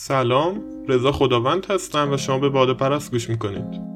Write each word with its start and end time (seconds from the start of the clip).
سلام 0.00 0.62
رضا 0.88 1.12
خداوند 1.12 1.66
هستم 1.66 2.12
و 2.12 2.16
شما 2.16 2.38
به 2.38 2.48
باده 2.48 2.74
پرست 2.74 3.10
گوش 3.10 3.28
می‌کنید. 3.28 3.87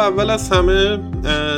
اول 0.00 0.30
از 0.30 0.50
همه 0.50 0.96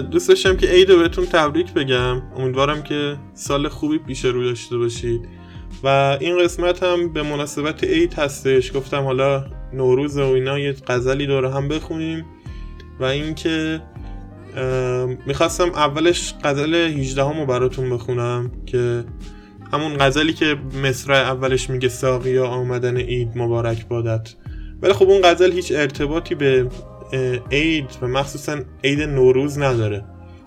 دوست 0.00 0.28
داشتم 0.28 0.56
که 0.56 0.66
عید 0.66 0.88
بهتون 0.88 1.24
تبریک 1.24 1.74
بگم. 1.74 2.22
امیدوارم 2.36 2.82
که 2.82 3.16
سال 3.34 3.68
خوبی 3.68 3.98
پیش 3.98 4.24
رو 4.24 4.44
داشته 4.44 4.78
باشید. 4.78 5.28
و 5.84 6.16
این 6.20 6.44
قسمت 6.44 6.82
هم 6.82 7.12
به 7.12 7.22
مناسبت 7.22 7.84
عید 7.84 8.14
هستش. 8.14 8.76
گفتم 8.76 9.02
حالا 9.02 9.44
نوروز 9.72 10.18
و 10.18 10.22
اینا 10.22 10.58
یه 10.58 10.76
غزلی 10.86 11.26
داره 11.26 11.54
هم 11.54 11.68
بخونیم. 11.68 12.24
و 13.00 13.04
اینکه 13.04 13.82
می‌خواستم 15.26 15.68
اولش 15.68 16.34
غزل 16.44 16.74
18 16.74 17.24
همو 17.24 17.46
براتون 17.46 17.90
بخونم 17.90 18.50
که 18.66 19.04
همون 19.72 19.96
غزلی 19.98 20.32
که 20.32 20.56
مصرع 20.82 21.16
اولش 21.16 21.70
میگه 21.70 21.88
ساقیا 21.88 22.46
آمدن 22.46 22.96
عید 22.96 23.28
مبارک 23.34 23.88
بادت. 23.88 24.34
ولی 24.82 24.92
خب 24.92 25.08
اون 25.08 25.20
غزل 25.24 25.52
هیچ 25.52 25.72
ارتباطی 25.72 26.34
به 26.34 26.68
عید 27.50 27.90
و 28.02 28.06
مخصوصا 28.06 28.58
عید 28.84 29.02
نوروز 29.02 29.58
نداره. 29.58 30.04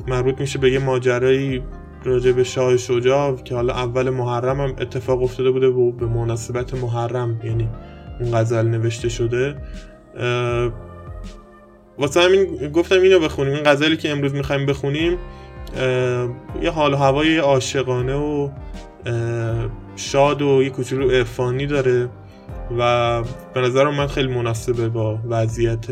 مربوط 0.07 0.39
میشه 0.39 0.59
به 0.59 0.71
یه 0.71 0.79
ماجرایی 0.79 1.63
راجع 2.03 2.31
به 2.31 2.43
شاه 2.43 2.77
شجاع 2.77 3.35
که 3.35 3.55
حالا 3.55 3.73
اول 3.73 4.09
محرم 4.09 4.61
هم 4.61 4.75
اتفاق 4.79 5.23
افتاده 5.23 5.51
بوده 5.51 5.67
و 5.67 5.91
به 5.91 6.05
مناسبت 6.05 6.73
محرم 6.73 7.41
یعنی 7.43 7.69
اون 8.19 8.31
غزل 8.31 8.67
نوشته 8.67 9.09
شده. 9.09 9.55
واسه 11.97 12.21
همین 12.21 12.71
گفتم 12.71 13.01
اینو 13.01 13.19
بخونیم. 13.19 13.53
این 13.53 13.63
غزلی 13.65 13.97
که 13.97 14.09
امروز 14.09 14.33
می‌خوایم 14.33 14.65
بخونیم 14.65 15.17
یه 16.61 16.71
حال 16.71 16.93
و 16.93 16.97
هوای 16.97 17.37
عاشقانه 17.37 18.15
و 18.15 18.49
شاد 19.95 20.41
و 20.41 20.63
یه 20.63 20.69
کوچولو 20.69 21.09
عرفانی 21.09 21.65
داره 21.65 22.09
و 22.77 23.23
به 23.53 23.61
نظر 23.61 23.89
من 23.89 24.07
خیلی 24.07 24.33
مناسبه 24.33 24.89
با 24.89 25.19
وضعیت 25.29 25.85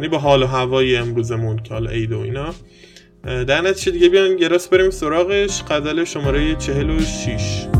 یعنی 0.00 0.08
با 0.08 0.18
حال 0.18 0.42
و 0.42 0.46
هوای 0.46 0.96
امروزمون 0.96 1.62
که 1.62 1.74
حالا 1.74 1.90
عید 1.90 2.12
و 2.12 2.20
اینا. 2.20 2.54
در 3.24 3.60
نتیجه 3.60 3.90
دیگه 3.90 4.08
بیان 4.08 4.36
گراس 4.36 4.68
بریم 4.68 4.90
سراغش. 4.90 5.62
قدل 5.62 6.04
شماره 6.04 6.54
46 6.54 7.79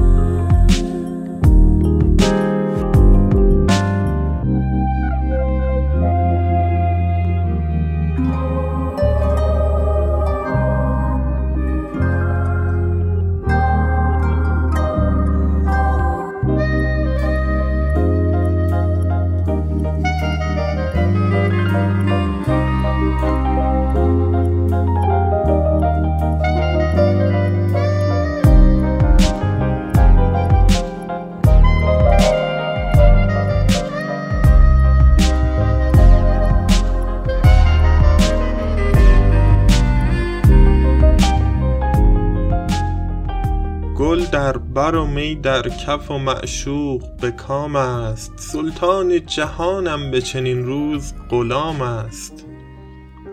بر 44.90 44.96
و 44.96 45.06
می 45.06 45.34
در 45.34 45.68
کف 45.68 46.10
و 46.10 46.18
معشوق 46.18 47.02
به 47.20 47.30
کام 47.30 47.76
است. 47.76 48.32
سلطان 48.36 49.26
جهانم 49.26 50.10
به 50.10 50.20
چنین 50.20 50.64
روز 50.64 51.12
غلام 51.30 51.82
است. 51.82 52.46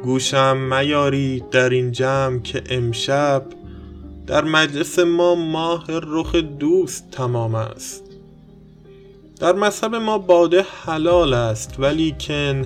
گوشم 0.03 0.57
میاری 0.57 1.44
در 1.51 1.69
این 1.69 1.91
جمع 1.91 2.40
که 2.40 2.63
امشب 2.69 3.44
در 4.28 4.44
مجلس 4.44 5.00
ما 5.00 5.35
ماه 5.35 5.85
رخ 5.90 6.35
دوست 6.35 7.12
تمام 7.12 7.56
است. 7.56 8.03
در 9.39 9.53
مذهب 9.53 9.95
ما 9.95 10.18
باده 10.18 10.66
حلال 10.85 11.34
است 11.34 11.75
ولیکن 11.79 12.66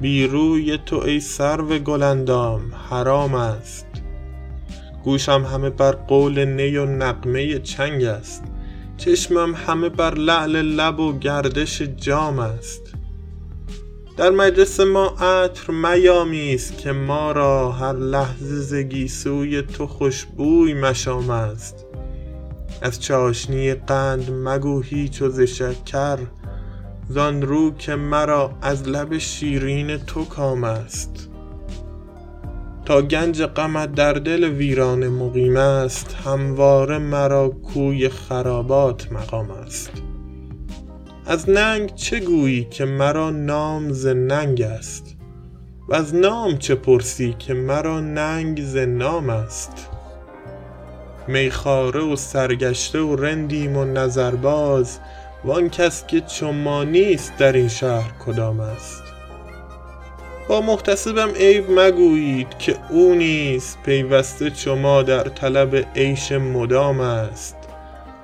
بی 0.00 0.26
روی 0.26 0.78
تو 0.86 0.96
ای 0.96 1.20
سرو 1.20 1.78
گلندام 1.78 2.60
حرام 2.90 3.34
است. 3.34 3.89
گوشم 5.04 5.46
همه 5.52 5.70
بر 5.70 5.92
قول 5.92 6.44
نی 6.44 6.76
و 6.76 6.86
نقمه 6.86 7.58
چنگ 7.58 8.04
است. 8.04 8.42
چشمم 8.96 9.54
همه 9.54 9.88
بر 9.88 10.14
لعل 10.14 10.56
لب 10.56 11.00
و 11.00 11.18
گردش 11.18 11.82
جام 11.82 12.38
است. 12.38 12.82
در 14.16 14.30
مجلس 14.30 14.80
ما 14.80 15.06
عطر 15.06 15.72
میامیست 15.72 16.78
که 16.78 16.92
ما 16.92 17.32
را 17.32 17.72
هر 17.72 17.92
لحظه 17.92 18.60
زگی 18.60 19.08
سوی 19.08 19.62
تو 19.62 19.86
خوشبوی 19.86 20.74
مشام 20.74 21.30
است. 21.30 21.86
از 22.82 23.02
چاشنی 23.02 23.74
قند 23.74 24.30
مگو 24.30 24.80
هیچ 24.80 25.22
و 25.22 25.28
ز 25.28 25.40
شکر 25.40 26.18
زان 27.08 27.42
رو 27.42 27.74
که 27.74 27.94
مرا 27.94 28.50
از 28.62 28.88
لب 28.88 29.18
شیرین 29.18 29.96
تو 29.96 30.24
کام 30.24 30.64
است. 30.64 31.29
تا 32.90 33.02
گنج 33.02 33.42
غمت 33.42 33.92
در 33.92 34.12
دل 34.12 34.44
ویران 34.44 35.08
مقیم 35.08 35.56
است 35.56 36.16
همواره 36.24 36.98
مرا 36.98 37.48
کوی 37.48 38.08
خرابات 38.08 39.12
مقام 39.12 39.50
است. 39.50 39.90
از 41.26 41.50
ننگ 41.50 41.94
چه 41.94 42.20
گویی 42.20 42.64
که 42.64 42.84
مرا 42.84 43.30
نام 43.30 43.92
ز 43.92 44.06
ننگ 44.06 44.62
است؟ 44.62 45.16
و 45.88 45.94
از 45.94 46.14
نام 46.14 46.58
چه 46.58 46.74
پرسی 46.74 47.36
که 47.38 47.54
مرا 47.54 48.00
ننگ 48.00 48.62
ز 48.62 48.76
نام 48.76 49.30
است؟ 49.30 49.88
میخاره 51.28 52.00
و 52.00 52.16
سرگشته 52.16 53.00
و 53.00 53.16
رندیم 53.16 53.76
و 53.76 53.84
نظرباز 53.84 54.98
وان 55.44 55.68
کس 55.68 56.06
که 56.06 56.20
چو 56.20 56.52
ما 56.52 56.84
نیست 56.84 57.32
در 57.38 57.52
این 57.52 57.68
شهر 57.68 58.12
کدام 58.26 58.60
است؟ 58.60 59.09
با 60.50 60.60
محتسبم 60.60 61.30
عیب 61.30 61.64
مگویید 61.70 62.58
که 62.58 62.76
او 62.90 63.14
نیز 63.14 63.76
پیوسته 63.84 64.50
چما 64.50 65.02
در 65.02 65.22
طلب 65.22 65.76
عیش 65.96 66.32
مدام 66.32 67.00
است. 67.00 67.56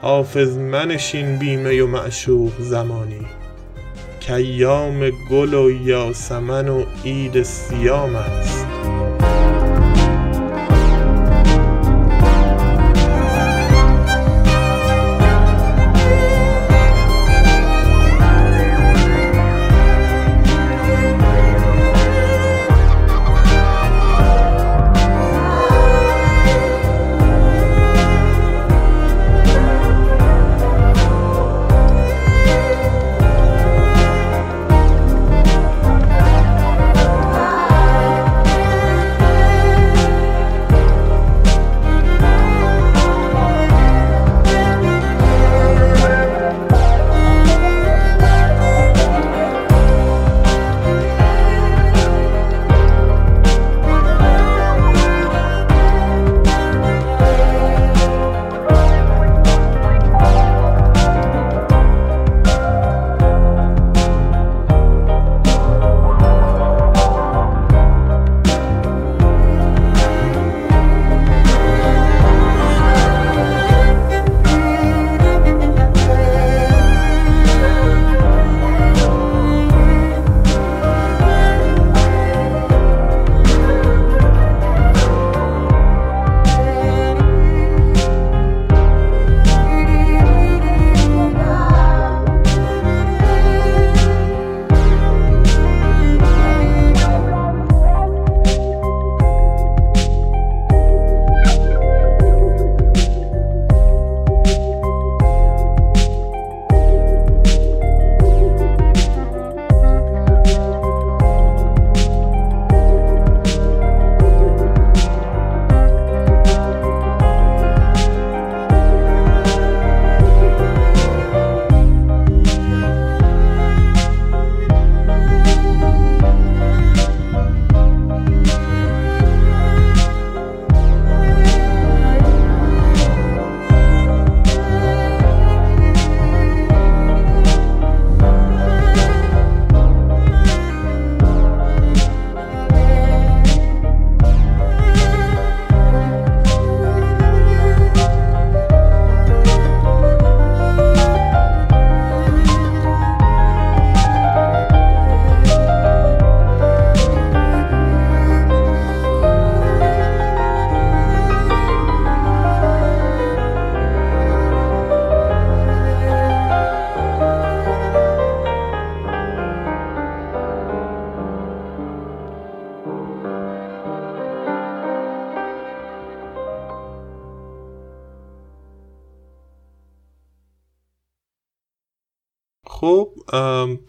حافظ 0.01 0.57
منشین 0.57 1.37
بیمه 1.37 1.83
و 1.83 1.87
معشوق 1.87 2.53
زمانی. 2.61 3.27
کیام 4.21 5.11
گل 5.31 5.55
و 5.55 5.71
یاسمن 5.71 6.69
و 6.69 6.85
عید 7.05 7.43
سیام 7.43 8.17
است. 8.17 8.67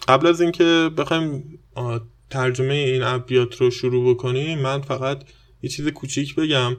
قبل 0.07 0.27
از 0.27 0.41
اینکه 0.41 0.89
بخوایم 0.97 1.59
ترجمه 2.29 2.73
این 2.73 3.03
ابیات 3.03 3.61
رو 3.61 3.71
شروع 3.71 4.13
بکنیم 4.13 4.59
من 4.59 4.81
فقط 4.81 5.23
یه 5.63 5.69
چیز 5.69 5.87
کوچیک 5.87 6.35
بگم. 6.35 6.77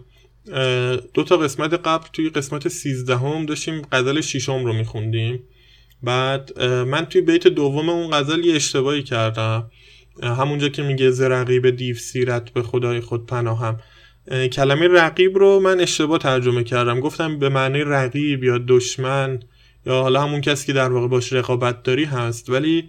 دو 1.14 1.25
تا 1.25 1.36
قسمت 1.36 1.75
قبل 1.75 2.06
توی 2.12 2.30
قسمت 2.30 2.69
سیزدهم 2.69 3.46
داشتیم 3.46 3.82
غزل 3.92 4.20
شیشم 4.20 4.64
رو 4.64 4.72
میخوندیم. 4.72 5.42
بعد 6.02 6.62
من 6.62 7.04
توی 7.04 7.20
بیت 7.20 7.48
دوم 7.48 7.88
اون 7.88 8.10
غزل 8.10 8.44
یه 8.44 8.54
اشتباهی 8.54 9.02
کردم. 9.02 9.70
همونجا 10.22 10.69
که 10.69 10.82
میگه 10.82 11.10
ز 11.10 11.20
رقیب 11.20 11.70
دیو 11.70 11.96
سیرت 11.96 12.50
به 12.50 12.62
خدای 12.62 13.00
خود 13.00 13.26
پناهم. 13.26 13.80
کلمه 14.52 14.88
رقیب 14.88 15.38
رو 15.38 15.60
من 15.60 15.80
اشتباه 15.80 16.19
ترجمه 16.19 16.64
کردم. 16.64 17.00
گفتم 17.00 17.38
به 17.38 17.48
معنی 17.48 17.80
رقیب 17.80 18.44
یا 18.44 18.58
دشمن 18.69 19.40
یا 19.86 20.02
حالا 20.02 20.22
همون 20.22 20.40
کسی 20.40 20.66
که 20.66 20.72
در 20.72 20.92
واقع 20.92 21.08
باش 21.08 21.32
رقابت 21.32 21.82
داری 21.82 22.04
هست. 22.04 22.50
ولی 22.50 22.88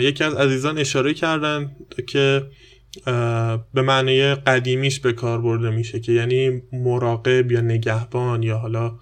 یکی 0.00 0.24
از 0.24 0.34
عزیزان 0.34 0.78
اشاره 0.78 1.14
کردن 1.14 1.76
که 2.06 2.42
به 3.74 3.82
معنی 3.82 4.34
قدیمیش 4.34 5.00
به 5.00 5.12
کار 5.12 5.40
برده 5.40 5.70
میشه 5.70 6.00
که 6.00 6.12
یعنی 6.12 6.62
مراقب 6.72 7.52
یا 7.52 7.60
نگهبان 7.60 8.42
یا 8.42 8.58
حالا 8.58 8.98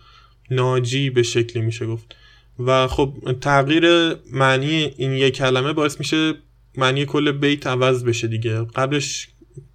ناجی 0.51 1.11
به 1.11 1.23
شکلی 1.23 1.63
میشه 1.63 1.87
گفت. 1.87 2.17
و 2.59 2.87
خب 2.87 3.15
تغییر 3.41 4.15
معنی 4.33 4.95
این 4.97 5.13
یک 5.13 5.35
کلمه 5.35 5.73
باعث 5.73 5.99
میشه 5.99 6.35
معنی 6.77 7.07
کل 7.07 7.33
بیت 7.33 7.67
عوض 7.67 8.05
بشه 8.05 8.29
دیگه. 8.29 8.65
قبلش 8.65 9.29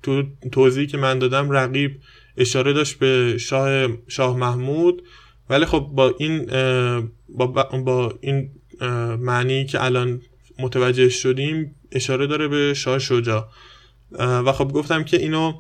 تو 0.03 0.23
توضیحی 0.51 0.87
که 0.87 0.97
من 0.97 1.19
دادم 1.19 1.51
رقیب 1.51 1.91
اشاره 2.37 2.73
داشت 2.73 2.99
به 2.99 3.37
شاه 3.37 3.87
شاه 4.07 4.37
محمود 4.37 5.03
ولی 5.49 5.65
خب 5.65 5.79
با 5.79 6.15
این 6.17 6.45
با, 7.29 7.47
با 7.85 8.13
این 8.21 8.49
معنی 9.19 9.65
که 9.65 9.83
الان 9.83 10.21
متوجه 10.59 11.09
شدیم 11.09 11.75
اشاره 11.91 12.27
داره 12.27 12.47
به 12.47 12.73
شاه 12.73 12.99
شجاع. 12.99 13.47
و 14.19 14.51
خب 14.51 14.71
گفتم 14.71 15.03
که 15.03 15.17
اینو 15.17 15.53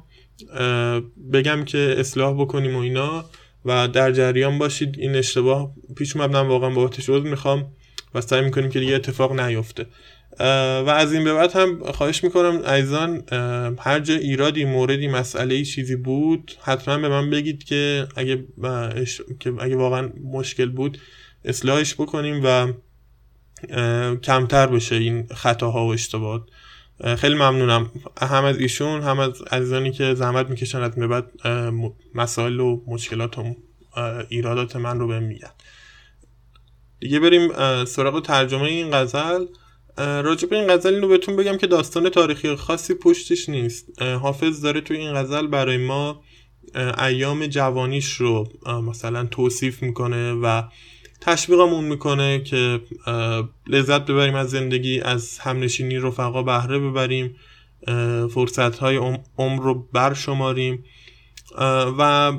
بگم 1.33 1.65
که 1.65 1.95
اصلاح 1.97 2.41
بکنیم 2.41 2.75
و 2.75 2.79
اینا 2.79 3.25
و 3.65 3.87
در 3.87 4.11
جریان 4.11 4.57
باشید. 4.57 4.95
این 4.99 5.15
اشتباه 5.15 5.71
پیش 5.95 6.15
اومدم 6.15 6.47
واقعا 6.47 6.69
با 6.69 6.85
عذر 6.85 7.19
می‌خوام 7.19 7.71
و 8.13 8.21
سعی 8.21 8.41
می‌کنیم 8.41 8.69
که 8.69 8.79
دیگه 8.79 8.95
اتفاق 8.95 9.39
نیفته. 9.39 9.85
و 10.39 10.89
از 10.89 11.13
این 11.13 11.23
به 11.23 11.33
بعد 11.33 11.51
هم 11.51 11.91
خواهش 11.91 12.23
می‌کنم 12.23 12.61
عزیزان 12.65 13.23
هر 13.79 13.99
جا 13.99 14.13
ایرادی 14.13 14.65
موردی 14.65 15.07
مسئله 15.07 15.63
چیزی 15.63 15.95
بود 15.95 16.51
حتما 16.61 16.97
به 16.97 17.09
من 17.09 17.29
بگید 17.29 17.63
که 17.63 18.07
اگه, 18.15 18.45
که 19.39 19.53
اگه 19.59 19.75
واقعا 19.75 20.09
مشکل 20.23 20.69
بود 20.69 20.97
اصلاحش 21.45 21.93
بکنیم 21.93 22.41
و 22.43 22.67
کمتر 24.23 24.67
بشه 24.67 24.95
این 24.95 25.27
خطاها 25.27 25.85
و 25.85 25.93
اشتباهات. 25.93 26.43
خیلی 27.17 27.35
ممنونم. 27.35 27.91
هم 28.21 28.43
از 28.43 28.57
ایشون 28.57 29.01
هم 29.01 29.19
از 29.19 29.41
عزیزانی 29.41 29.91
که 29.91 30.13
زحمت 30.13 30.49
می‌کشن 30.49 30.81
از 30.81 30.91
بعد 30.91 31.31
مسائل 32.15 32.59
و 32.59 32.81
مشکلات 32.87 33.37
و 33.37 33.55
ایرادات 34.29 34.75
من 34.75 34.99
رو 34.99 35.07
به 35.07 35.19
میگن. 35.19 35.51
دیگه 36.99 37.19
بریم 37.19 37.51
سراغ 37.85 38.21
ترجمه 38.23 38.63
این 38.63 38.91
غزل. 38.91 39.45
راجع 39.97 40.47
به 40.47 40.55
این 40.55 40.67
غزل 40.67 40.93
اینو 40.93 41.07
بهتون 41.07 41.35
بگم 41.35 41.57
که 41.57 41.67
داستان 41.67 42.09
تاریخی 42.09 42.55
خاصی 42.55 42.93
پشتش 42.93 43.49
نیست. 43.49 44.01
حافظ 44.01 44.61
داره 44.61 44.81
توی 44.81 44.97
این 44.97 45.13
غزل 45.13 45.47
برای 45.47 45.77
ما 45.77 46.23
ایام 46.99 47.47
جوانیش 47.47 48.13
رو 48.13 48.47
مثلا 48.65 49.25
توصیف 49.25 49.83
می‌کنه 49.83 50.33
و 50.33 50.63
تشویقمون 51.21 51.83
می‌کنه 51.83 52.39
که 52.39 52.81
لذت 53.67 54.05
ببریم 54.05 54.35
از 54.35 54.49
زندگی 54.49 55.01
از 55.01 55.39
همنشینی 55.39 55.97
رفقا 55.97 56.43
بهره 56.43 56.79
ببریم 56.79 57.35
فرصت 58.29 58.79
های 58.79 59.19
عمر 59.37 59.63
رو 59.63 59.87
برشماریم. 59.93 60.83
و 61.99 62.33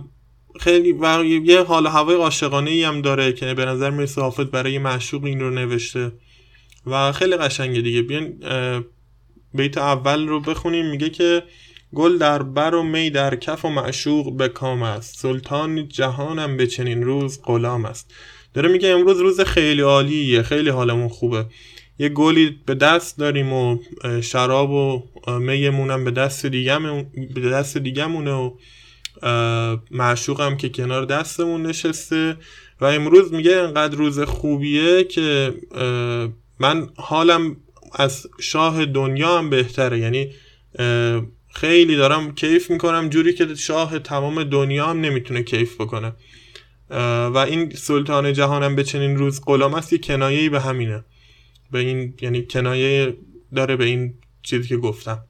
خیلی 0.60 0.92
و 0.92 1.24
یه 1.24 1.62
حال 1.62 1.86
هوای 1.86 2.16
عاشقانه 2.16 2.70
ای 2.70 2.84
هم 2.84 3.00
داره 3.00 3.32
که 3.32 3.54
به 3.54 3.64
نظر 3.64 3.90
می‌رسه 3.90 4.20
حافظ 4.20 4.44
برای 4.44 4.78
معشوق 4.78 5.24
این 5.24 5.40
رو 5.40 5.50
نوشته. 5.50 6.12
و 6.86 7.12
خیلی 7.12 7.36
قشنگه 7.36 7.80
دیگه. 7.80 8.02
بیان 8.02 8.34
بیت 9.54 9.78
اول 9.78 10.28
رو 10.28 10.40
بخونیم. 10.40 10.90
میگه 10.90 11.10
که 11.10 11.42
گل 11.94 12.18
در 12.18 12.42
بر 12.42 12.74
و 12.74 12.82
می 12.82 13.10
در 13.10 13.36
کف 13.36 13.64
و 13.64 13.68
معشوق 13.68 14.36
به 14.36 14.48
کام 14.48 14.82
است. 14.82 15.18
سلطان 15.18 15.88
جهانم 15.88 16.56
به 16.56 16.66
چنین 16.66 17.02
روز 17.02 17.42
غلام 17.44 17.84
است. 17.84 18.14
داره 18.54 18.68
میگه 18.68 18.88
امروز 18.88 19.20
روز 19.20 19.40
خیلی 19.40 19.82
عالیه 19.82 20.42
خیلی 20.42 20.70
حالمون 20.70 21.08
خوبه. 21.08 21.46
یه 21.98 22.08
گلی 22.08 22.58
به 22.66 22.74
دست 22.74 23.18
داریم 23.18 23.52
و 23.52 23.78
شراب 24.20 24.70
و 24.70 25.02
میمونم 25.38 26.04
به 26.04 26.10
دست 26.10 26.46
دیگه 26.46 26.78
به 27.34 27.40
دست 27.40 27.78
دیگه 27.78 28.06
مونه 28.06 28.32
و 28.32 28.50
معشوقم 29.90 30.56
که 30.56 30.68
کنار 30.68 31.04
دستمون 31.04 31.62
نشسته. 31.62 32.36
و 32.80 32.84
امروز 32.84 33.32
میگه 33.32 33.56
انقدر 33.56 33.96
روز 33.96 34.20
خوبیه 34.20 35.04
که 35.04 35.54
من 36.58 36.88
حالم 36.96 37.56
از 37.94 38.26
شاه 38.40 38.84
دنیا 38.84 39.38
هم 39.38 39.50
بهتره. 39.50 39.98
یعنی 39.98 40.30
خیلی 41.54 41.96
دارم 41.96 42.34
کیف 42.34 42.70
می‌کنم 42.70 43.08
جوری 43.08 43.34
که 43.34 43.54
شاه 43.54 43.98
تمام 43.98 44.42
دنیا 44.44 44.86
هم 44.86 45.00
نمی‌تونه 45.00 45.42
کیف 45.42 45.74
بکنه. 45.74 46.12
و 46.90 47.36
این 47.36 47.70
سلطان 47.70 48.32
جهانم 48.32 48.76
به 48.76 48.84
چنین 48.84 49.16
روز 49.16 49.40
غلام 49.44 49.74
است 49.74 49.92
یه 49.92 49.98
کنایه 49.98 50.50
به 50.50 50.60
همینه. 50.60 51.04
به 51.70 51.78
این 51.78 52.14
یعنی 52.20 52.46
کنایه 52.46 53.16
داره 53.54 53.76
به 53.76 53.84
این 53.84 54.14
چیزی 54.42 54.68
که 54.68 54.76
گفتم. 54.76 55.24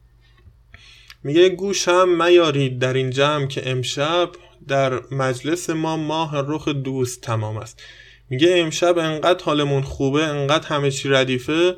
میگه 1.25 1.49
گوشم 1.49 2.09
میارید 2.09 2.79
در 2.79 2.93
این 2.93 3.11
جمع 3.11 3.47
که 3.47 3.71
امشب 3.71 4.31
در 4.69 5.00
مجلس 5.11 5.71
ما 5.71 5.97
ماه 5.97 6.33
رخ 6.47 6.69
دوست 6.69 7.21
تمام 7.21 7.57
است. 7.57 7.83
میگه 8.31 8.59
امشب 8.59 8.99
انقدر 8.99 9.45
حالمون 9.45 9.83
خوبه 9.83 10.25
انقدر 10.25 10.69
همه 10.69 10.91
چی 10.91 11.09
ردیفه 11.09 11.77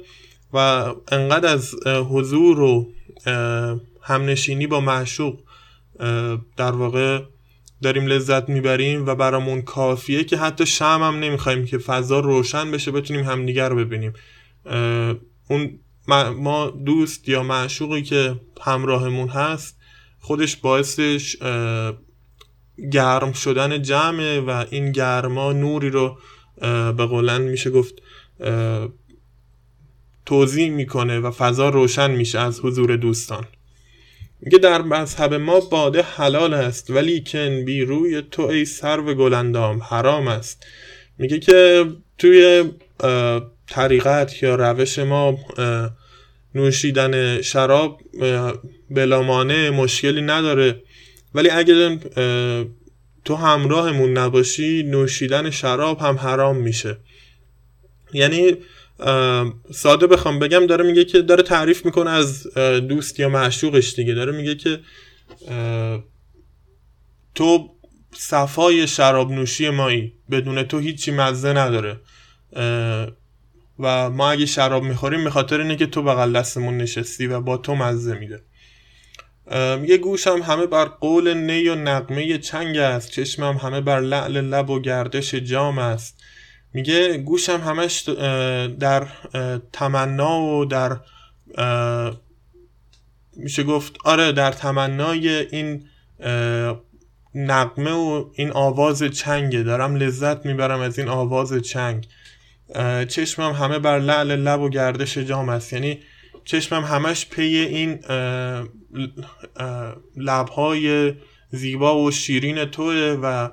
و 0.53 0.59
انقدر 1.13 1.53
از 1.53 1.75
حضور 1.87 2.61
و 2.61 2.93
همنشینی 4.03 4.67
با 4.67 4.81
معشوق 4.81 5.39
در 6.57 6.73
واقع 6.73 7.23
داریم 7.83 8.07
لذت 8.07 8.49
می‌بریم 8.49 9.07
و 9.07 9.15
برامون 9.15 9.63
کافیه 9.63 10.25
که 10.25 10.37
حتی 10.37 10.67
شم 10.67 11.01
هم 11.03 11.19
نمی‌خوایم 11.19 11.67
که 11.67 11.79
فضا 11.79 12.21
روشن 12.21 12.71
بشه 12.71 12.91
بتونیم 12.91 13.25
همدیگر 13.25 13.69
رو 13.69 13.77
ببینیم. 13.77 14.13
اون 15.49 15.79
ما 16.37 16.71
دوست 16.71 17.29
یا 17.29 17.43
معشوقی 17.43 18.03
که 18.03 18.41
همراهمون 18.61 19.29
هست 19.29 19.77
خودش 20.19 20.57
باعثش 20.57 21.37
گرم 22.93 23.33
شدن 23.33 23.83
جمعه 23.83 24.41
و 24.41 24.65
این 24.71 24.93
گرما 24.93 25.53
نوری 25.53 25.91
رو 25.91 26.19
به 26.97 27.07
قولن 27.07 27.43
میشه 27.43 27.71
گفت 27.71 27.95
توضیح 30.27 30.71
می‌کنه 30.71 31.21
و 31.21 31.31
فضا 31.31 31.69
روشن 31.69 32.11
میشه 32.11 32.39
از 32.39 32.61
حضور 32.61 32.97
دوستان. 32.97 33.45
میگه 34.43 34.59
در 34.59 34.83
مذهب 34.83 35.35
ما 35.35 35.61
باده 35.61 36.03
حلال 36.03 36.55
است 36.55 36.91
ولی 36.91 37.25
کن 37.27 37.65
بی 37.65 37.83
روی 37.83 38.23
تو 38.31 38.43
ای 38.43 38.65
سرو 38.65 39.15
گلندام 39.15 39.83
حرام 39.83 40.29
است. 40.29 40.67
میگه 41.19 41.39
که 41.39 41.87
توی 42.19 42.65
طریقت 43.67 44.43
یا 44.43 44.55
روش 44.55 44.99
ما 44.99 45.39
نوشیدن 46.55 47.43
شراب 47.43 48.01
بلامانه 48.91 49.71
مشکلی 49.71 50.23
نداره. 50.23 50.83
ولی 51.35 51.51
اگر 51.51 51.99
تو 53.25 53.35
همراهمون 53.35 54.19
نباشی 54.19 54.83
نوشیدن 54.83 55.51
شراب 55.51 56.01
هم 56.01 56.17
حرام 56.17 56.57
میشه. 56.57 56.97
یعنی 58.13 58.57
ساده 59.73 60.07
بخوام 60.07 60.38
بگم 60.38 60.66
داره 60.66 60.85
میگه 60.85 61.04
که 61.04 61.23
داره 61.23 61.42
تعریف 61.42 61.85
می‌کنه 61.85 62.11
از 62.11 62.54
دوست 62.88 63.21
یا 63.21 63.28
معشوقش 63.28 63.95
دیگه. 63.95 64.14
داره 64.14 64.33
میگه 64.33 64.54
که 64.54 64.80
تو 67.35 67.71
صفای 68.12 68.87
شراب 68.87 69.33
نوشی 69.33 69.71
مایی. 69.71 70.12
بدون 70.30 70.62
تو 70.62 70.78
هیچی 70.78 71.11
مزه 71.11 71.52
نداره. 71.52 72.00
و 73.78 74.11
ما 74.11 74.30
اگه 74.30 74.47
شراب 74.47 74.83
می‌خوریم 74.83 75.25
به 75.25 75.30
خاطر 75.30 75.61
اینه 75.61 75.76
که 75.76 75.87
تو 75.87 76.02
بغل 76.02 76.33
دستمون 76.33 76.76
نشستی 76.76 77.26
و 77.26 77.40
با 77.40 77.57
تو 77.57 77.75
مزه 77.75 78.14
میده. 78.14 78.42
میگه 79.80 79.97
گوشم 79.97 80.42
همه 80.42 80.66
بر 80.66 80.85
قول 80.85 81.35
نی 81.35 81.69
و 81.69 81.75
نقمه 81.75 82.38
چنگ 82.38 82.76
است. 82.76 83.11
چشمم 83.11 83.57
همه 83.57 83.80
بر 83.80 84.00
لعل 84.00 84.40
لب 84.40 84.71
و 84.71 84.80
گردش 84.80 85.35
جام 85.35 85.78
است. 85.78 86.23
میگه 86.73 87.19
گوشم 87.19 87.61
همش 87.61 88.09
در 88.79 89.07
تمنا 89.73 90.41
و 90.41 90.65
در 90.65 90.97
میشه 93.37 93.62
گفت 93.62 93.97
آره 94.05 94.33
در 94.33 94.53
تمنای 94.53 95.29
این 95.29 95.85
نقمه 97.35 97.93
و 97.93 98.31
این 98.35 98.50
آواز 98.50 99.03
چنگه. 99.03 99.62
دارم 99.62 99.97
لذت 99.97 100.47
می‌برم 100.47 100.81
از 100.81 100.99
این 100.99 101.09
آواز 101.09 101.55
چنگ. 101.55 102.09
چشمم 103.09 103.53
همه 103.53 103.79
بر 103.79 103.99
لعل 103.99 104.37
لب 104.37 104.61
و 104.61 104.69
گردش 104.69 105.19
جام 105.19 105.49
است. 105.49 105.73
یعنی 105.73 105.99
چشمم 106.45 106.85
همش 106.85 107.27
پی 107.27 107.43
این 107.43 107.99
لبهای 110.17 111.15
زیبا 111.50 112.03
و 112.03 112.11
شیرین 112.11 112.65
توه 112.65 113.19
و 113.23 113.49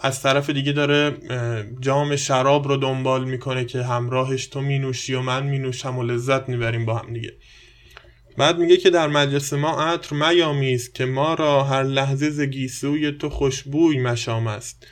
از 0.00 0.22
طرف 0.22 0.50
دیگه 0.50 0.72
داره 0.72 1.16
جام 1.80 2.16
شراب 2.16 2.68
رو 2.68 2.76
دنبال 2.76 3.24
می‌کنه 3.24 3.64
که 3.64 3.82
همراهش 3.82 4.46
تو 4.46 4.60
مینوشی 4.60 5.14
و 5.14 5.20
من 5.20 5.46
مینوشم 5.46 5.98
و 5.98 6.02
لذت 6.02 6.48
می‌بریم 6.48 6.84
با 6.84 6.94
هم 6.94 7.12
دیگه. 7.12 7.32
بعد 8.36 8.58
میگه 8.58 8.76
که 8.76 8.90
در 8.90 9.08
مجلس 9.08 9.52
ما 9.52 9.82
عطر 9.82 10.16
میامیست 10.16 10.94
که 10.94 11.04
ما 11.04 11.34
را 11.34 11.64
هر 11.64 11.82
لحظه 11.82 12.30
ز 12.30 12.40
گیسوی 12.40 13.12
تو 13.12 13.30
خوشبوی 13.30 13.98
مشام 13.98 14.46
است. 14.46 14.86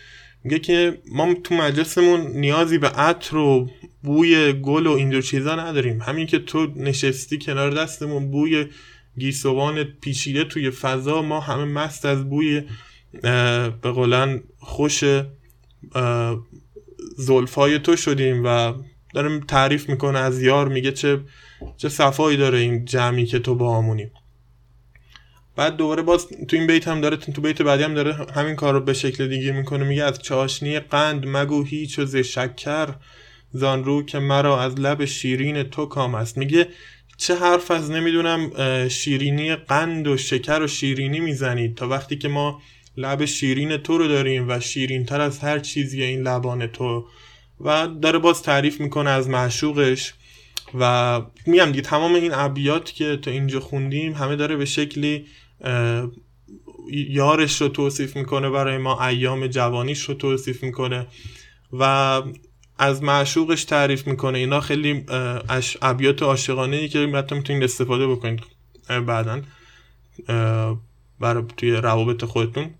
میگه 0.44 0.58
که 0.58 0.98
ما 1.12 1.34
تو 1.34 1.54
مجلسمون 1.54 2.20
نیازی 2.20 2.78
به 2.78 2.88
عطر 2.88 3.36
و 3.36 3.70
بوی 4.02 4.52
گل 4.52 4.86
و 4.86 4.90
اینجور 4.90 5.22
چیزا 5.22 5.54
نداریم. 5.54 6.02
همین 6.02 6.26
که 6.26 6.38
تو 6.38 6.66
نشستی 6.76 7.38
کنار 7.38 7.70
دستمون 7.70 8.30
بوی 8.30 8.66
گیسوان 9.18 9.84
پیچیده 9.84 10.44
توی 10.44 10.70
فضا 10.70 11.22
ما 11.22 11.40
همه 11.40 11.64
مست 11.64 12.04
از 12.04 12.30
بوی 12.30 12.62
به 13.82 13.90
قولن 13.94 14.42
خوش 14.58 15.04
زلفای 17.16 17.78
تو 17.78 17.96
شدیم 17.96 18.42
و 18.44 18.72
دارم 19.14 19.40
تعریف 19.40 19.88
می‌کنه 19.88 20.18
از 20.18 20.42
یار 20.42 20.68
میگه 20.68 20.92
چه 20.92 21.20
چه 21.76 21.88
صفایی 21.88 22.36
داره 22.36 22.58
این 22.58 22.84
جمعی 22.84 23.26
که 23.26 23.38
تو 23.38 23.54
با 23.54 23.78
همونیم 23.78 24.10
بعد 25.56 25.76
دوباره 25.76 26.02
باز 26.02 26.26
تو 26.28 26.56
این 26.56 26.66
بیت 26.66 26.88
هم 26.88 27.00
داره 27.00 27.16
تو 27.16 27.40
بیت 27.40 27.62
بعدی 27.62 27.82
هم 27.82 27.94
داره 27.94 28.26
همین 28.34 28.56
کار 28.56 28.74
رو 28.74 28.80
به 28.80 28.92
شکل 28.92 29.28
دیگه 29.28 29.52
می‌کنه 29.52 29.84
میگه 29.84 30.04
از 30.04 30.18
چاشنی 30.18 30.80
قند 30.80 31.26
مگو 31.26 31.64
هیچ 31.64 31.98
و 31.98 32.04
ز 32.04 32.16
شکر 32.16 32.94
زان 33.50 33.84
رو 33.84 34.02
که 34.02 34.18
مرا 34.18 34.62
از 34.62 34.80
لب 34.80 35.04
شیرین 35.04 35.62
تو 35.62 35.86
کام 35.86 36.14
است. 36.14 36.38
میگه 36.38 36.68
چه 37.16 37.34
حرف 37.34 37.70
از 37.70 37.90
نمی‌دونم 37.90 38.50
شیرینی 38.88 39.56
قند 39.56 40.08
و 40.08 40.16
شکر 40.16 40.62
و 40.62 40.66
شیرینی 40.66 41.20
می‌زنید 41.20 41.74
تا 41.74 41.88
وقتی 41.88 42.16
که 42.16 42.28
ما 42.28 42.62
لب 42.96 43.24
شیرین 43.24 43.76
تو 43.76 43.98
رو 43.98 44.08
داریم 44.08 44.48
و 44.48 44.60
شیرین 44.60 45.04
تر 45.04 45.20
از 45.20 45.38
هر 45.38 45.58
چیزی 45.58 46.02
این 46.02 46.22
لبان 46.22 46.66
تو. 46.66 47.06
و 47.60 47.88
داره 48.02 48.18
باز 48.18 48.42
تعریف 48.42 48.80
می‌کنه 48.80 49.10
از 49.10 49.28
معشوقش. 49.28 50.14
و 50.80 51.20
میگم 51.46 51.66
دیگه 51.66 51.80
تمام 51.80 52.14
این 52.14 52.34
ابیات 52.34 52.92
که 52.92 53.16
تا 53.16 53.30
اینجا 53.30 53.60
خوندیم 53.60 54.12
همه 54.12 54.36
داره 54.36 54.56
به 54.56 54.64
شکلی 54.64 55.26
یارش 56.90 57.60
رو 57.60 57.68
توصیف 57.68 58.16
می‌کنه 58.16 58.50
برای 58.50 58.78
ما 58.78 59.06
ایام 59.06 59.46
جوانیش 59.46 60.00
رو 60.00 60.14
توصیف 60.14 60.62
می‌کنه. 60.62 61.06
و 61.72 62.22
از 62.78 63.02
معشوقش 63.02 63.64
تعریف 63.64 64.06
می‌کنه. 64.06 64.38
اینا 64.38 64.60
خیلی 64.60 65.04
ابیات 65.82 66.22
عاشقانه 66.22 66.76
ای 66.76 66.88
که 66.88 66.98
حتی 67.14 67.34
می‌تونید 67.34 67.62
استفاده 67.62 68.06
بکنید 68.06 68.40
بعدا 69.06 69.42
برای 71.20 71.44
توی 71.56 71.70
روابط 71.70 72.24
خودتون. 72.24 72.70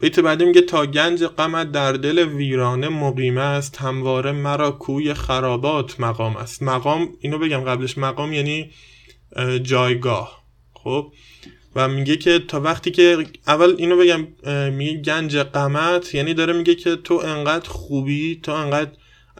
بیت 0.00 0.20
بعدی 0.20 0.44
میگه 0.44 0.60
تا 0.60 0.86
گنج 0.86 1.24
غمت 1.24 1.72
در 1.72 1.92
دل 1.92 2.18
ویرانه 2.18 2.88
مقیم 2.88 3.38
است 3.38 3.76
همواره 3.76 4.32
مرا 4.32 4.70
کوی 4.70 5.14
خرابات 5.14 6.00
مقام 6.00 6.36
است. 6.36 6.62
مقام 6.62 7.08
اینو 7.20 7.38
بگم 7.38 7.60
قبلش 7.60 7.98
مقام 7.98 8.32
یعنی 8.32 8.70
جایگاه. 9.62 10.44
خب؟ 10.72 11.12
و 11.76 11.88
میگه 11.88 12.16
که 12.16 12.38
تا 12.38 12.60
وقتی 12.60 12.90
که 12.90 13.26
اول 13.46 13.74
اینو 13.78 13.96
بگم 13.96 14.26
میگه 14.72 15.00
گنج 15.00 15.36
قمت 15.36 16.14
یعنی 16.14 16.34
داره 16.34 16.52
میگه 16.52 16.74
که 16.74 16.96
تو 16.96 17.14
انقدر 17.14 17.68
خوبی 17.68 18.40
تو 18.42 18.52
انقدر 18.52 18.90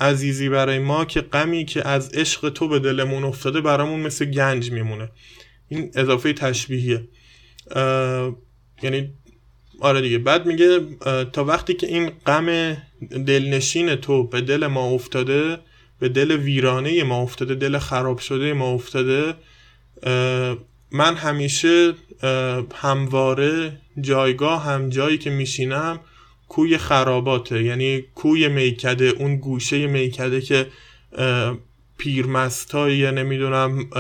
عزیزی 0.01 0.49
برای 0.49 0.79
ما 0.79 1.05
که 1.05 1.21
غمی 1.21 1.65
که 1.65 1.89
از 1.89 2.15
عشق 2.15 2.49
تو 2.49 2.69
به 2.69 2.79
دلمون 2.79 3.25
افتاده 3.25 3.61
برامون 3.61 4.01
مثل 4.01 4.25
گنج 4.25 4.73
میمونه. 4.73 5.11
این 5.69 5.91
اضافه 5.95 6.33
تشبیهیه. 6.33 7.09
یعنی 8.83 9.13
آره 9.81 10.01
دیگه. 10.01 10.19
بعد 10.19 10.47
میگه 10.47 10.81
تا 11.33 11.45
وقتی 11.45 11.75
که 11.75 11.87
این 11.87 12.11
غم 12.27 12.77
دلنشین 13.27 13.97
تو 13.97 14.23
به 14.23 14.41
دل 14.41 14.67
ما 14.67 14.85
افتاده 14.91 15.59
به 16.01 16.09
دل 16.09 16.31
ویرانه 16.31 17.05
ما 17.05 17.23
افتاده 17.23 17.55
دل 17.55 17.79
خراب 17.79 18.19
شده 18.19 18.53
ما 18.53 18.71
افتاده 18.75 19.35
من 20.91 21.15
همیشه 21.15 21.95
همواره 22.75 23.81
جایگاه 24.01 24.65
هم 24.65 24.89
جایی 24.89 25.19
که 25.19 25.31
میشینم 25.31 26.01
کوی 26.49 26.79
خراباته. 26.79 27.63
یعنی 27.63 28.01
کوی 28.15 28.49
میکده 28.49 29.05
اون 29.05 29.37
گوشه 29.37 29.87
میکده 29.87 30.41
که 30.41 30.67
پیرمستایی 31.99 33.11
نمی‌دونم 33.11 33.91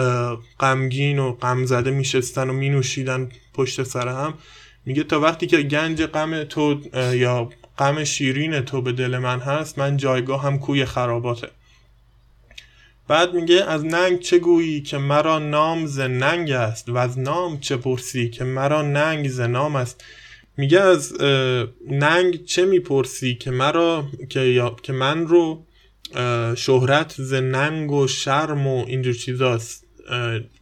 غمگین 0.60 1.18
و 1.18 1.32
غمزده 1.32 1.90
میشستن 1.90 2.50
و 2.50 2.52
مینوشیدن 2.52 3.28
پشت 3.54 3.82
سر 3.82 4.08
هم 4.08 4.34
میگه 4.88 5.02
تا 5.04 5.20
وقتی 5.20 5.46
که 5.46 5.62
گنج 5.62 6.02
غم 6.02 6.44
تو 6.44 6.80
یا 7.14 7.50
غم 7.78 8.04
شیرین 8.04 8.60
تو 8.60 8.82
به 8.82 8.92
دل 8.92 9.18
من 9.18 9.40
هست 9.40 9.78
من 9.78 9.96
جایگاه 9.96 10.42
هم 10.42 10.58
کوی 10.58 10.84
خراباته. 10.84 11.48
بعد 13.08 13.34
میگه 13.34 13.64
از 13.64 13.84
ننگ 13.84 14.20
چه 14.20 14.38
گویی 14.38 14.80
که 14.80 14.98
مرا 14.98 15.38
نام 15.38 15.86
ز 15.86 16.00
ننگ 16.00 16.50
است 16.50 16.88
و 16.88 16.96
از 16.96 17.18
نام 17.18 17.60
چه 17.60 17.76
پرسی 17.76 18.30
که 18.30 18.44
مرا 18.44 18.82
ننگ 18.82 19.28
ز 19.28 19.40
نام 19.40 19.76
است. 19.76 20.04
میگه 20.56 20.80
از 20.80 21.22
ننگ 21.90 22.44
چه 22.44 22.64
می‌پرسی 22.64 23.34
که 23.34 23.50
مرا 23.50 24.04
که, 24.28 24.40
یا... 24.40 24.76
که 24.82 24.92
من 24.92 25.26
رو 25.26 25.64
شهرت 26.56 27.14
ز 27.18 27.34
ننگ 27.34 27.92
و 27.92 28.06
شرم 28.06 28.66
و 28.66 28.84
اینجور 28.86 29.14
چیزاست. 29.14 29.84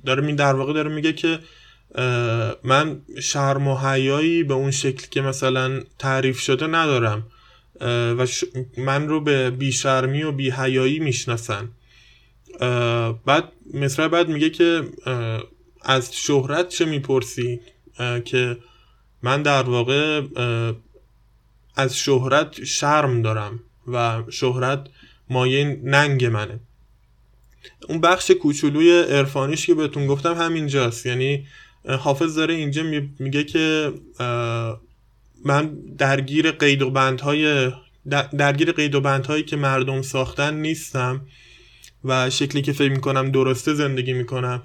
داره 0.06 0.22
می 0.22 0.32
در 0.32 0.54
واقع 0.54 0.72
داره 0.72 0.90
میگه 0.94 1.12
که 1.12 1.38
من 2.64 3.00
شرم 3.22 3.68
و 3.68 3.76
حیایی 3.76 4.42
به 4.42 4.54
اون 4.54 4.70
شکل 4.70 5.06
که 5.10 5.20
مثلا 5.20 5.82
تعریف 5.98 6.38
شده 6.38 6.66
ندارم. 6.66 7.26
و 8.18 8.26
من 8.78 9.08
رو 9.08 9.20
به 9.20 9.50
بیشرمی 9.50 10.22
و 10.22 10.32
بیهیایی 10.32 10.98
می‌شناسن. 10.98 11.68
بعد 13.26 13.52
مصرع 13.74 14.08
بعد 14.08 14.28
میگه 14.28 14.50
که 14.50 14.82
از 15.82 16.16
شهرت 16.16 16.68
چه 16.68 16.84
می‌پرسی؟ 16.84 17.60
که 18.24 18.56
من 19.22 19.42
در 19.42 19.62
واقع 19.62 20.22
از 21.76 21.96
شهرت 21.96 22.64
شرم 22.64 23.22
دارم 23.22 23.60
و 23.88 24.22
شهرت 24.30 24.86
مایه 25.30 25.80
ننگ 25.84 26.24
منه. 26.24 26.60
اون 27.88 28.00
بخش 28.00 28.30
کوچولوی 28.30 29.00
عرفانیش 29.00 29.66
که 29.66 29.74
بهتون 29.74 30.06
گفتم 30.06 30.34
همینجاست. 30.34 31.06
یعنی 31.06 31.46
حافظ 31.88 32.36
داره 32.36 32.54
اینجا 32.54 32.82
میگه 33.18 33.44
که 33.44 33.92
من 35.44 35.70
درگیر 35.98 36.50
قید 36.50 36.82
و 36.82 36.90
بندهای 36.90 37.72
درگیر 38.38 38.72
قید 38.72 38.94
و 38.94 39.00
بندهایی 39.00 39.42
که 39.42 39.56
مردم 39.56 40.02
ساختن 40.02 40.54
نیستم 40.54 41.20
و 42.04 42.30
شکلی 42.30 42.62
که 42.62 42.72
فکر 42.72 42.92
می‌کنم 42.92 43.30
درسته 43.30 43.74
زندگی 43.74 44.12
می‌کنم 44.12 44.62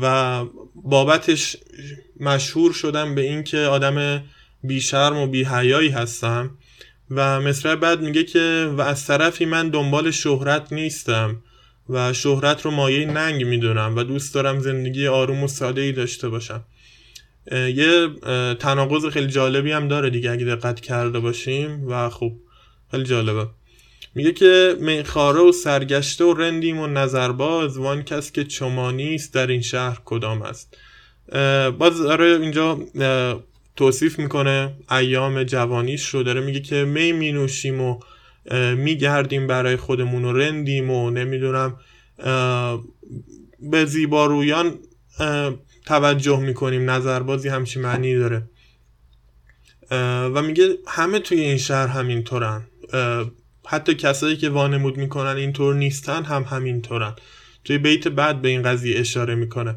و 0.00 0.44
بابتش 0.74 1.56
مشهور 2.20 2.72
شدم 2.72 3.14
به 3.14 3.20
اینکه 3.20 3.58
آدم 3.58 4.22
بیشرم 4.64 5.16
و 5.16 5.26
بیهیایی 5.26 5.88
هستم 5.88 6.50
و 7.10 7.40
مصرع 7.40 7.74
بعد 7.74 8.00
میگه 8.00 8.24
که 8.24 8.74
و 8.76 8.80
از 8.80 9.06
طرفی 9.06 9.44
من 9.44 9.68
دنبال 9.68 10.10
شهرت 10.10 10.72
نیستم. 10.72 11.42
و 11.88 12.12
شهرت 12.12 12.62
رو 12.62 12.70
مایه 12.70 13.06
ننگ 13.06 13.44
می‌دونم 13.44 13.96
و 13.96 14.02
دوست 14.02 14.34
دارم 14.34 14.60
زندگی 14.60 15.06
آروم 15.06 15.42
و 15.42 15.48
ساده 15.48 15.80
ای 15.80 15.92
داشته 15.92 16.28
باشم. 16.28 16.64
یه 17.52 18.08
تناقض 18.60 19.06
خیلی 19.06 19.26
جالبی 19.26 19.72
هم 19.72 19.88
داره 19.88 20.10
دیگه 20.10 20.30
اگه 20.30 20.44
دقت 20.44 20.80
کرده 20.80 21.18
باشیم 21.18 21.88
و 21.88 22.08
خب 22.08 22.32
خیلی 22.90 23.04
جالبه. 23.04 23.46
میگه 24.14 24.32
که 24.32 24.76
میخاره 24.80 25.40
و 25.40 25.52
سرگشته 25.52 26.24
و 26.24 26.34
رندیم 26.34 26.78
و 26.78 26.86
نظرباز 26.86 27.78
وان 27.78 28.02
کس 28.02 28.32
که 28.32 28.44
چمانیست 28.44 29.34
در 29.34 29.46
این 29.46 29.60
شهر 29.60 29.98
کدام 30.04 30.42
است؟ 30.42 30.76
باز 31.78 31.98
داره 32.02 32.40
اینجا 32.40 32.80
توصیف 33.76 34.18
می‌کنه 34.18 34.74
ایام 34.90 35.44
جوانیش 35.44 36.08
رو 36.08 36.22
داره 36.22 36.40
میگه 36.40 36.60
که 36.60 36.84
می 36.84 37.12
مینوشیم 37.12 37.80
و 37.80 38.00
میگردیم 38.76 39.46
برای 39.46 39.76
خودمون 39.76 40.24
و 40.24 40.32
رندیم 40.32 40.90
و 40.90 41.10
نمی‌دونم 41.10 41.76
به 43.60 43.84
زیبارویان 43.84 44.74
توجه 45.86 46.40
می‌کنیم. 46.40 46.90
نظربازی 46.90 47.48
همچی 47.48 47.80
معنی 47.80 48.14
داره. 48.14 48.42
و 50.34 50.42
میگه 50.42 50.68
همه 50.86 51.18
توی 51.18 51.40
این 51.40 51.56
شهر 51.56 51.86
همینطورن. 51.86 52.62
حتی 53.66 53.94
کسایی 53.94 54.36
که 54.36 54.48
وانمود 54.48 54.96
می‌کنن 54.96 55.36
اینطور 55.36 55.74
نیستن 55.74 56.24
هم 56.24 56.42
همینطورن. 56.42 57.14
توی 57.64 57.78
بیت 57.78 58.08
بعد 58.08 58.42
به 58.42 58.48
این 58.48 58.62
قضیه 58.62 59.00
اشاره 59.00 59.34
می‌کنه. 59.34 59.76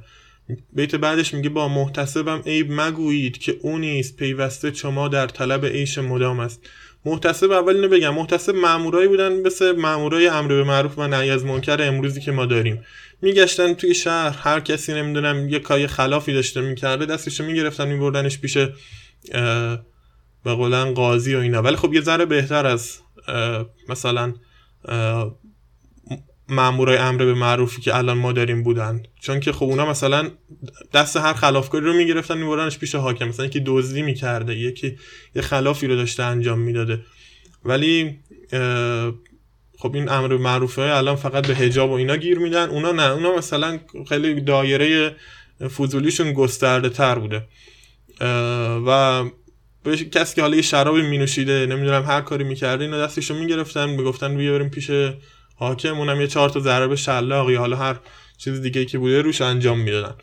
بیت 0.74 0.96
بعدش 0.96 1.34
میگه 1.34 1.50
با 1.50 1.68
محتسبم 1.68 2.42
عیب 2.46 2.68
مگویید 2.72 3.38
که 3.38 3.58
او 3.62 3.78
نیست 3.78 4.16
پیوسته 4.18 4.74
شما 4.74 5.08
در 5.08 5.28
طلب 5.28 5.66
عیش 5.66 5.98
مدام 5.98 6.40
است. 6.40 6.70
محتسب 7.06 7.52
اول 7.52 7.76
اینو 7.76 7.88
بگم. 7.88 8.14
محتسب 8.14 8.56
مامورایی 8.56 9.08
بودن 9.08 9.42
مثل 9.42 9.72
مامورای 9.72 10.28
امر 10.28 10.48
به 10.48 10.64
معروف 10.64 10.98
و 10.98 11.08
نهی 11.08 11.30
از 11.30 11.46
منکر 11.46 11.82
امروزی 11.82 12.22
که 12.22 12.32
ما 12.32 12.46
داریم. 12.46 12.86
میگشتن 13.22 13.74
توی 13.74 13.96
شهر 13.96 14.38
هر 14.40 14.60
کسی 14.60 14.94
نمی‌دونم 14.94 15.50
یه 15.50 15.60
کای 15.60 15.88
خلافی 15.88 16.34
داشته 16.34 16.62
می‌کرده 16.62 17.06
دستشو 17.06 17.44
می‌گرفتن 17.44 17.88
میبردنش 17.88 18.40
پیش 18.40 18.58
به 20.44 20.54
قولن 20.56 20.94
قاضی 20.94 21.36
و 21.36 21.40
اینا. 21.40 21.62
ولی 21.62 21.76
خب 21.76 21.94
یه 21.94 22.02
ذره 22.02 22.26
بهتر 22.26 22.66
از 22.66 22.98
مثلا 23.90 24.34
مامورای 26.52 26.98
امر 26.98 27.26
به 27.26 27.34
معروفی 27.34 27.82
که 27.82 27.96
الان 27.96 28.18
ما 28.18 28.32
داریم 28.32 28.64
بودن. 28.64 29.04
چون 29.22 29.40
که 29.40 29.52
خب 29.52 29.64
اونا 29.64 29.86
مثلا 29.86 30.32
دست 30.94 31.18
هر 31.18 31.34
خلافکاری 31.34 31.86
رو 31.86 31.94
می‌گرفتن 31.94 32.38
میبردنش 32.38 32.78
پیش 32.78 32.96
حاکم. 32.96 33.28
مثلا 33.28 33.46
یکی 33.46 33.64
دزدی 33.66 34.02
می‌کرده 34.02 34.56
یکی 34.56 34.98
یه 35.36 35.42
خلافی 35.42 35.88
رو 35.88 35.96
داشته 35.96 36.24
انجام 36.24 36.60
می‌داده. 36.60 37.00
ولی 37.66 38.20
خب 39.78 39.96
این 39.96 40.10
امر 40.10 40.28
به 40.28 40.38
معروفه 40.38 40.82
الان 40.82 41.16
فقط 41.16 41.48
به 41.48 41.56
حجاب 41.56 41.90
و 41.90 41.94
اینا 41.94 42.16
گیر 42.16 42.40
میدن. 42.40 42.70
اونا 42.70 42.92
نه. 42.92 43.12
اونا 43.12 43.38
مثلا 43.38 43.80
خیلی 44.10 44.42
دایره 44.42 45.16
فضولیشون 45.78 46.34
گسترده 46.34 46.90
تر 46.90 47.20
بوده. 47.20 47.48
و 48.88 49.24
به 49.84 49.98
کسی 49.98 50.36
که 50.36 50.42
حالا 50.42 50.56
یه 50.56 50.62
شرابی 50.62 51.02
مینوشیده 51.02 51.66
نمی‌دونم 51.66 52.04
هر 52.04 52.22
کاری 52.22 52.44
می‌کرده 52.44 52.84
اینو 52.84 53.00
دستشو 53.00 53.36
می‌گرفتن 53.36 53.90
می‌گفتن 53.90 54.38
بیاریم 54.38 54.70
پیش 54.70 54.92
حاکم 55.62 55.98
اونم 55.98 56.22
یه 56.22 56.28
چهار 56.28 56.50
تا 56.50 56.60
ضربه 56.60 56.96
شلاق 56.96 57.50
یا 57.50 57.60
حالا 57.60 57.78
هر 57.78 58.00
چیز 58.38 58.62
دیگه 58.62 58.86
که 58.86 58.98
بوده 58.98 59.22
روش 59.22 59.42
انجام 59.42 59.80
می‌دادن. 59.80 60.16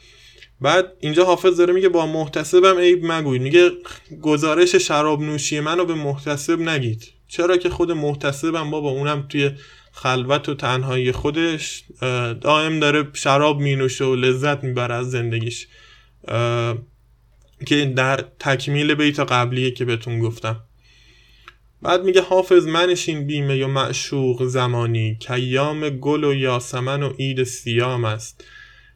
بعد 0.60 0.92
اینجا 1.00 1.24
حافظ 1.24 1.56
داره 1.56 1.72
میگه 1.72 1.88
با 1.88 2.06
محتسبم 2.06 2.78
عیب 2.78 3.12
مگوید. 3.12 3.42
میگه 3.42 3.70
گزارش 4.22 4.74
شراب 4.74 5.22
نوشی 5.22 5.60
منو 5.60 5.84
به 5.84 5.94
محتسب 5.94 6.60
نگید. 6.60 7.12
چرا 7.28 7.56
که 7.56 7.70
خود 7.70 7.92
محتسبم 7.92 8.70
بابا 8.70 8.90
اونم 8.90 9.26
توی 9.28 9.50
خلوت 9.92 10.48
و 10.48 10.54
تنهایی 10.54 11.12
خودش 11.12 11.84
دائم 12.40 12.80
داره 12.80 13.08
شراب 13.12 13.60
مینوشه 13.60 14.04
و 14.04 14.14
لذت 14.14 14.64
می‌بره 14.64 14.94
از 14.94 15.10
زندگیش. 15.10 15.68
که 17.66 17.84
در 17.96 18.24
تکمیل 18.38 18.94
بیت 18.94 19.20
قبلیه 19.20 19.70
که 19.70 19.84
بهتون 19.84 20.18
گفتم. 20.18 20.60
بعد 21.82 22.04
میگه 22.04 22.20
حافظ 22.20 22.66
منشین 22.66 23.26
بیمه 23.26 23.56
یا 23.56 23.68
معشوق 23.68 24.44
زمانی. 24.44 25.16
کیام 25.20 25.90
گل 25.90 26.24
و 26.24 26.34
یاسمن 26.34 27.02
و 27.02 27.08
عید 27.08 27.44
سیام 27.44 28.04
است. 28.04 28.44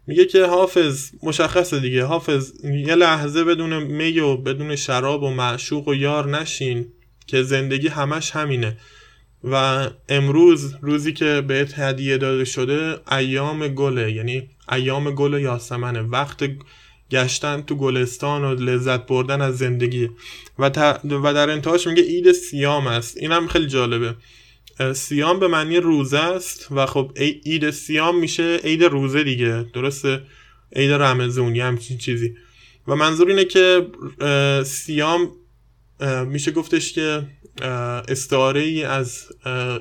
میگه 0.07 0.25
که 0.25 0.47
حافظ 0.47 1.11
مشخصه 1.23 1.81
دیگه. 1.81 2.05
حافظ 2.05 2.65
یه 2.65 2.95
لحظه 2.95 3.45
بدون 3.45 3.83
می 3.83 4.21
و 4.21 4.37
بدون 4.37 4.77
شراب 4.77 5.23
و 5.23 5.31
معشوق 5.31 5.89
و 5.89 5.95
یار 5.95 6.39
نشین 6.39 6.87
که 7.27 7.43
زندگی 7.43 7.89
همش 7.89 8.31
همینه. 8.31 8.77
و 9.45 9.87
امروز 10.09 10.75
روزی 10.81 11.13
که 11.13 11.41
بهت 11.41 11.79
هدیه 11.79 12.19
داده 12.19 12.45
شده 12.45 12.99
ایام 13.13 13.69
گله. 13.69 14.13
یعنی 14.13 14.49
ایام 14.73 15.11
گل 15.11 15.35
و 15.35 15.39
یاسمنه. 15.39 16.01
وقت 16.01 16.45
گشتن 17.13 17.63
تو 17.63 17.75
گلستان 17.75 18.45
و 18.45 18.55
لذت 18.55 19.07
بردن 19.07 19.41
از 19.41 19.59
زندگی. 19.59 20.11
و, 20.59 20.71
و 21.05 21.35
در 21.35 21.51
انتهاش 21.51 21.87
میگه 21.87 22.03
عید 22.03 22.33
سیام 22.33 22.87
است. 22.87 23.17
اینم 23.17 23.47
خیلی 23.47 23.67
جالبه. 23.67 24.15
سیام 24.95 25.41
به 25.41 25.49
معنی 25.49 25.77
روزه 25.77 26.19
است 26.19 26.69
و 26.71 26.87
خب 26.87 27.13
عید 27.17 27.71
سیام 27.71 28.19
میشه 28.19 28.57
عید 28.57 28.85
روزه 28.85 29.25
دیگه. 29.25 29.67
درسته؟ 29.75 30.23
عید 30.77 30.91
رمزون 30.93 31.57
یه 31.57 31.65
همچین 31.65 31.99
چیزی. 31.99 32.35
و 32.89 32.97
منظور 32.97 33.29
اینه 33.29 33.45
که 33.45 33.87
سیام 34.65 35.31
میشه 36.27 36.51
گفتش 36.51 36.93
که 36.93 37.27
استعاره 38.09 38.61
ای 38.61 38.85
از 38.85 39.25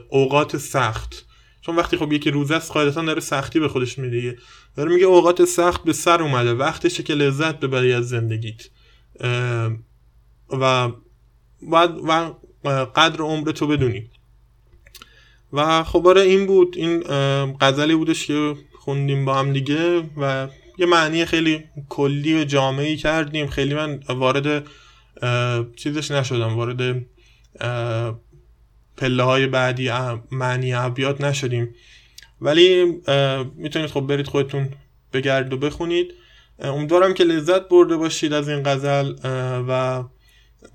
اوقات 0.10 0.58
سخت. 0.58 1.26
چون 1.62 1.76
وقتی 1.76 1.98
خب 1.98 2.14
یکی 2.14 2.32
روزه 2.32 2.56
است 2.56 2.72
قاعدتا 2.72 3.02
داره 3.02 3.20
سختی 3.20 3.60
به 3.60 3.68
خودش 3.68 4.00
میده 4.00 4.38
داره 4.76 4.92
میگه 4.92 5.06
اوقات 5.06 5.46
سخت 5.46 5.84
به 5.84 5.94
سر 5.94 6.22
اومده 6.22 6.54
وقتشه 6.54 7.04
که 7.04 7.14
لذت 7.14 7.60
ببری 7.60 7.94
از 7.94 8.10
زندگیت. 8.10 8.70
و 10.50 10.92
بعد 11.62 11.98
و 12.64 12.70
قدر 12.96 13.22
عمر 13.22 13.52
تو 13.52 13.68
بدونی. 13.68 14.10
و 15.54 15.84
خب 15.84 16.08
آره 16.08 16.22
این 16.22 16.46
بود. 16.46 16.78
این 16.78 17.04
غزلی 17.62 17.96
بودش 17.96 18.28
که 18.28 18.56
خوندیم 18.80 19.26
با 19.26 19.34
هم 19.34 19.54
دیگه 19.54 20.00
و 20.18 20.48
یه 20.78 20.86
معنی 20.86 21.26
خیلی 21.26 21.64
کلی 21.90 22.42
و 22.42 22.44
جامعی 22.44 22.98
کردیم. 22.98 23.48
خیلی 23.48 23.74
من 23.74 24.00
وارد 24.10 24.68
چیزش 25.76 26.12
نشدم 26.12 26.56
وارد 26.56 27.06
پله 28.98 29.24
های 29.24 29.48
بعدی 29.48 29.92
معنی 30.32 30.72
عبیات 30.72 31.22
نشدیم. 31.22 31.76
ولی 32.42 32.86
می‌تونید 33.56 33.90
خب 33.90 34.02
برید 34.02 34.28
خودتون 34.28 34.70
بگرد 35.14 35.54
و 35.54 35.58
بخونید. 35.58 36.14
امیدوارم 36.60 37.14
که 37.14 37.24
لذت 37.24 37.70
برده 37.70 37.98
باشید 37.98 38.34
از 38.34 38.50
این 38.50 38.64
غزل 38.66 39.14
و 39.68 40.04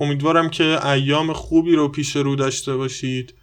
امیدوارم 0.00 0.50
که 0.50 0.86
ایام 0.86 1.32
خوبی 1.32 1.76
رو 1.76 1.88
پیش 1.88 2.16
رو 2.16 2.36
داشته 2.36 2.76
باشید. 2.76 3.34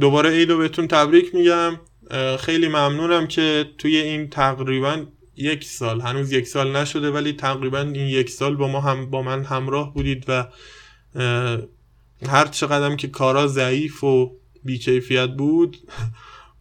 دوباره 0.00 0.30
عید 0.30 0.50
رو 0.50 0.58
بهتون 0.58 0.88
تبریک 0.88 1.34
میگم. 1.34 1.80
خیلی 2.38 2.68
ممنونم 2.68 3.26
که 3.26 3.64
توی 3.78 3.96
این 3.96 4.30
تقریبا 4.30 5.06
یک 5.36 5.64
سال 5.64 6.00
هنوز 6.00 6.32
یک 6.32 6.46
سال 6.46 6.76
نشده 6.76 7.10
ولی 7.10 7.32
تقریبا 7.32 7.80
این 7.80 7.94
یک 7.94 8.30
سال 8.30 8.56
با 8.56 8.68
ما 8.68 8.80
هم 8.80 9.10
با 9.10 9.22
من 9.22 9.44
همراه 9.44 9.94
بودید 9.94 10.24
و 10.28 10.46
هر 12.26 12.46
چقدر 12.46 12.96
که 12.96 13.08
کارا 13.08 13.46
ضعیف 13.46 14.04
و 14.04 14.32
بیکیفیت 14.64 15.30
بود 15.30 15.76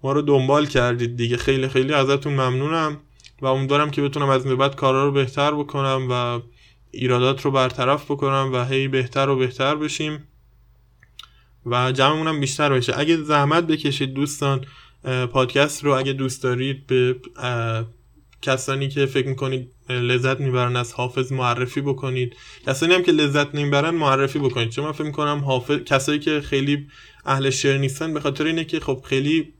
ما 0.03 0.11
رو 0.11 0.21
دنبال 0.21 0.65
کردید 0.65 1.17
دیگه. 1.17 1.37
خیلی 1.37 1.67
خیلی 1.67 1.93
ازتون 1.93 2.33
ممنونم 2.33 2.99
و 3.41 3.45
امیدوارم 3.45 3.91
که 3.91 4.01
بتونم 4.01 4.29
از 4.29 4.45
این 4.45 4.55
بعد 4.55 4.75
کارا 4.75 5.05
رو 5.05 5.11
بهتر 5.11 5.51
بکنم 5.51 6.07
و 6.09 6.39
ایرادات 6.91 7.41
رو 7.41 7.51
برطرف 7.51 8.11
بکنم 8.11 8.49
و 8.53 8.65
هی 8.65 8.87
بهتر 8.87 9.29
و 9.29 9.35
بهتر 9.35 9.75
بشیم 9.75 10.23
و 11.65 11.91
جمعمونم 11.91 12.39
بیشتر 12.39 12.73
بشه. 12.73 12.99
اگه 12.99 13.17
زحمت 13.17 13.67
بکشید 13.67 14.13
دوستان 14.13 14.65
پادکست 15.31 15.83
رو 15.83 15.91
اگه 15.91 16.13
دوست 16.13 16.43
دارید 16.43 16.87
به 16.87 17.15
کسانی 18.43 18.89
که 18.89 19.05
فکر 19.05 19.27
می‌کنید 19.27 19.71
لذت 19.89 20.39
می‌برن 20.39 20.75
از 20.75 20.93
حافظ 20.93 21.31
معرفی 21.31 21.81
بکنید. 21.81 22.35
کسانی 22.67 22.93
هم 22.93 23.03
که 23.03 23.11
لذت 23.11 23.55
نمی‌برن 23.55 23.89
معرفی 23.89 24.39
بکنید. 24.39 24.69
چون 24.69 24.85
من 24.85 24.91
فکر 24.91 25.03
می‌کنم 25.03 25.39
حافظ 25.45 25.77
کسایی 25.77 26.19
که 26.19 26.41
خیلی 26.41 26.87
اهل 27.25 27.49
شعر 27.49 27.77
نیستن 27.77 28.13
به 28.13 28.19
خاطر 28.19 28.45
اینه 28.45 28.65
که 28.65 28.79
خب 28.79 29.03
خیلی 29.05 29.53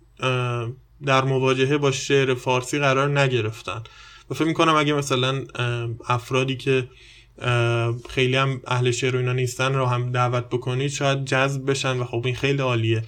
در 1.05 1.23
مواجهه 1.23 1.77
با 1.77 1.91
شعر 1.91 2.33
فارسی 2.33 2.79
قرار 2.79 3.19
نگرفتن. 3.19 3.83
و 4.29 4.33
فکر 4.33 4.47
می‌کنم 4.47 4.75
اگه 4.75 4.93
مثلا 4.93 5.43
افرادی 6.07 6.57
که 6.57 6.87
خیلی 8.09 8.35
هم 8.35 8.61
اهل 8.67 8.91
شعر 8.91 9.15
و 9.15 9.19
اینا 9.19 9.33
نیستن 9.33 9.73
رو 9.73 9.85
هم 9.85 10.11
دعوت 10.11 10.49
بکنید 10.49 10.91
شاید 10.91 11.25
جذب 11.25 11.69
بشن 11.69 11.97
و 11.97 12.03
خب 12.03 12.21
این 12.25 12.35
خیلی 12.35 12.61
عالیه. 12.61 13.03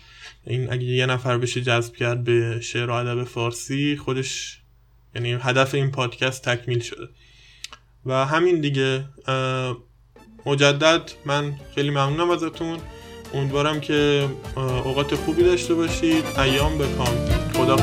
این 0.48 0.74
اگه 0.74 0.84
یه 0.84 1.06
نفر 1.06 1.38
بشه 1.38 1.62
جذب 1.62 1.96
کرد 1.96 2.24
به 2.24 2.60
شعر 2.62 2.90
و 2.90 2.94
ادب 2.94 3.24
فارسی 3.24 3.98
خودش 3.98 4.60
یعنی 5.16 5.34
هدف 5.42 5.76
این 5.76 5.92
پادکست 5.92 6.50
تکمیل 6.50 6.80
شده. 6.80 7.08
و 8.06 8.26
همین 8.26 8.62
دیگه 8.62 9.06
مجدد 10.46 11.12
من 11.26 11.56
خیلی 11.76 11.90
ممنونم 11.90 12.30
ازتون. 12.30 12.80
امیدوارم 13.34 13.80
که 13.82 14.30
اوقات 14.56 15.16
خوبی 15.16 15.44
داشته 15.44 15.74
باشید. 15.74 16.24
ایام 16.38 16.78
بکام 16.78 17.16
خدا 17.54 17.76